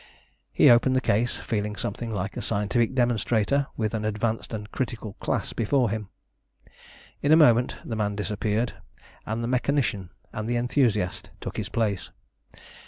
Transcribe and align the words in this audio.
He 0.51 0.67
opened 0.71 0.95
the 0.95 0.99
case, 0.99 1.37
feeling 1.37 1.75
something 1.75 2.11
like 2.11 2.35
a 2.35 2.41
scientific 2.41 2.95
demonstrator, 2.95 3.67
with 3.77 3.93
an 3.93 4.03
advanced 4.03 4.51
and 4.51 4.71
critical 4.71 5.13
class 5.19 5.53
before 5.53 5.91
him. 5.91 6.09
In 7.21 7.31
a 7.31 7.35
moment 7.37 7.75
the 7.85 7.95
man 7.95 8.15
disappeared, 8.15 8.73
and 9.27 9.43
the 9.43 9.47
mechanician 9.47 10.09
and 10.33 10.49
the 10.49 10.55
enthusiast 10.57 11.29
took 11.39 11.55
his 11.57 11.69
place. 11.69 12.09